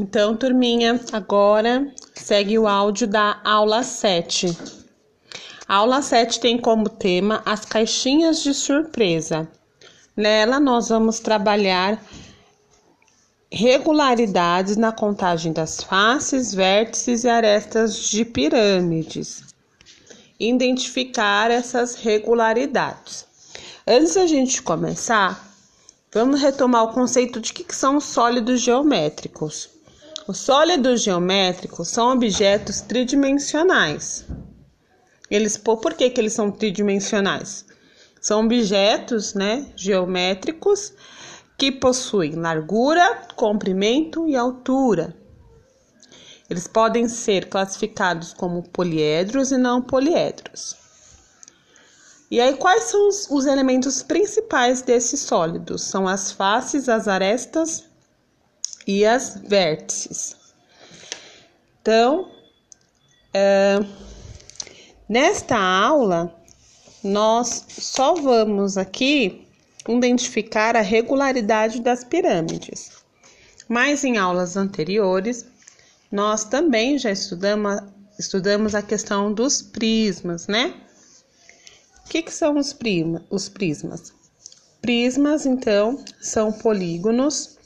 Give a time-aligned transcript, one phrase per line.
[0.00, 4.56] Então, turminha, agora segue o áudio da aula 7.
[5.68, 9.46] A aula 7 tem como tema as caixinhas de surpresa.
[10.16, 12.02] Nela, nós vamos trabalhar
[13.52, 19.42] regularidades na contagem das faces, vértices e arestas de pirâmides.
[20.38, 23.26] Identificar essas regularidades.
[23.86, 25.54] Antes da gente começar,
[26.10, 29.78] vamos retomar o conceito de que são os sólidos geométricos.
[30.30, 34.24] Os sólidos geométricos são objetos tridimensionais.
[35.28, 37.66] Eles, por que, que eles são tridimensionais?
[38.20, 40.92] São objetos né, geométricos
[41.58, 45.16] que possuem largura, comprimento e altura.
[46.48, 50.76] Eles podem ser classificados como poliedros e não poliedros.
[52.30, 55.82] E aí, quais são os, os elementos principais desses sólidos?
[55.82, 57.89] São as faces, as arestas
[58.86, 60.36] e as vértices.
[61.80, 62.30] Então,
[63.32, 63.78] é,
[65.08, 66.34] nesta aula,
[67.02, 69.46] nós só vamos aqui
[69.88, 72.90] identificar a regularidade das pirâmides.
[73.68, 75.46] Mas em aulas anteriores,
[76.10, 77.80] nós também já estudamos,
[78.18, 80.74] estudamos a questão dos prismas, né?
[82.04, 84.12] O que, que são os, prima, os prismas?
[84.82, 87.59] Prismas, então, são polígonos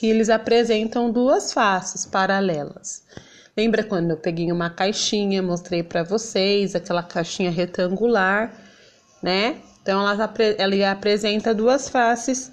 [0.00, 3.02] que eles apresentam duas faces paralelas.
[3.54, 8.50] Lembra quando eu peguei uma caixinha, mostrei para vocês aquela caixinha retangular,
[9.22, 9.58] né?
[9.82, 12.50] Então ela, ela apresenta duas faces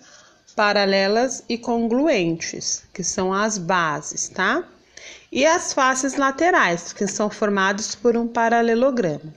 [0.58, 4.66] paralelas e congruentes, que são as bases, tá?
[5.32, 9.34] E as faces laterais, que são formadas por um paralelogramo.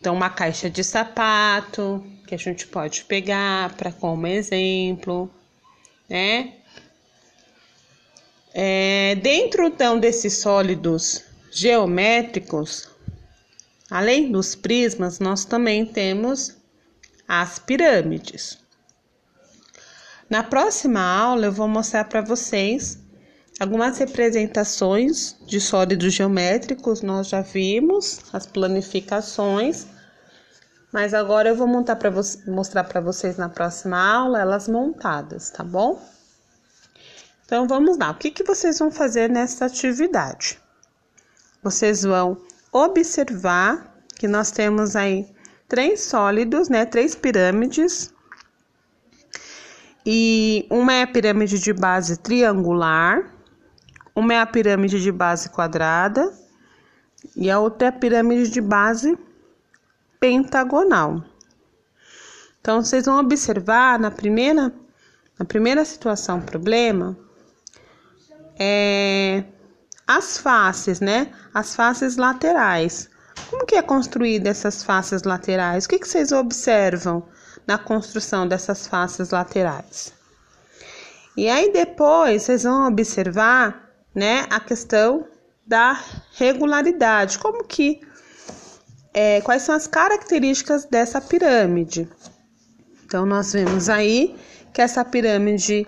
[0.00, 5.30] Então, uma caixa de sapato, que a gente pode pegar para como exemplo,
[6.08, 6.61] né?
[8.54, 12.88] É, dentro então desses sólidos geométricos,
[13.90, 16.56] além dos prismas, nós também temos
[17.26, 18.58] as pirâmides.
[20.28, 22.98] Na próxima aula eu vou mostrar para vocês
[23.58, 29.86] algumas representações de sólidos geométricos, nós já vimos as planificações,
[30.92, 32.10] mas agora eu vou montar para
[32.46, 36.00] mostrar para vocês na próxima aula elas montadas, tá bom?
[37.52, 40.58] Então vamos lá, o que, que vocês vão fazer nessa atividade?
[41.62, 42.38] Vocês vão
[42.72, 45.30] observar que nós temos aí
[45.68, 46.86] três sólidos, né?
[46.86, 48.10] Três pirâmides.
[50.06, 53.30] E uma é a pirâmide de base triangular,
[54.16, 56.32] uma é a pirâmide de base quadrada
[57.36, 59.18] e a outra é a pirâmide de base
[60.18, 61.22] pentagonal.
[62.62, 64.72] Então, vocês vão observar na primeira,
[65.38, 67.14] na primeira situação problema,
[68.62, 69.44] é,
[70.06, 71.32] as faces, né?
[71.52, 73.10] As faces laterais.
[73.50, 75.84] Como que é construída essas faces laterais?
[75.84, 77.24] O que, que vocês observam
[77.66, 80.12] na construção dessas faces laterais?
[81.36, 85.26] E aí depois vocês vão observar, né, a questão
[85.66, 85.98] da
[86.36, 87.38] regularidade.
[87.38, 88.00] Como que
[89.12, 92.08] é, quais são as características dessa pirâmide?
[93.04, 94.36] Então nós vemos aí
[94.72, 95.86] que essa pirâmide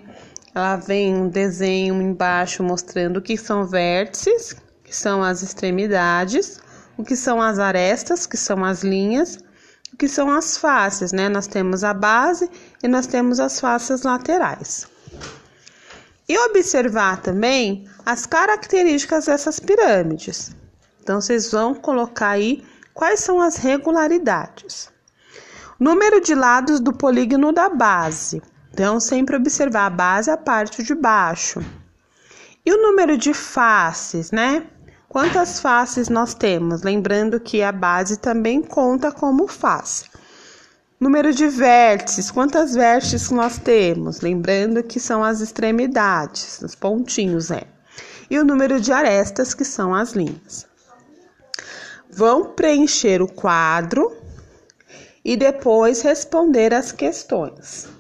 [0.55, 4.55] ela vem um desenho embaixo mostrando o que são vértices,
[4.85, 6.61] que são as extremidades,
[6.97, 9.39] o que são as arestas, que são as linhas,
[9.93, 11.29] o que são as faces, né?
[11.29, 12.49] Nós temos a base
[12.83, 14.87] e nós temos as faces laterais.
[16.29, 20.55] E observar também as características dessas pirâmides.
[21.03, 24.89] Então, vocês vão colocar aí quais são as regularidades.
[25.79, 28.41] Número de lados do polígono da base.
[28.75, 31.65] Então, sempre observar a base a parte de baixo.
[32.67, 34.67] E o número de faces, né?
[35.09, 36.83] Quantas faces nós temos?
[36.83, 40.07] Lembrando que a base também conta como face.
[40.99, 44.23] Número de vértices, quantas vértices nós temos?
[44.23, 47.69] Lembrando que são as extremidades, os pontinhos, é.
[48.29, 50.67] E o número de arestas, que são as linhas.
[52.11, 54.17] Vão preencher o quadro
[55.25, 57.95] e depois responder as questões.